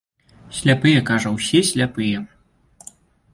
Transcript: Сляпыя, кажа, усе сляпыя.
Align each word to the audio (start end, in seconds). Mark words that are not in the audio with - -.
Сляпыя, 0.59 1.03
кажа, 1.09 1.33
усе 1.35 1.61
сляпыя. 1.69 2.23